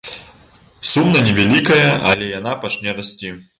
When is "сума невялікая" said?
0.91-1.87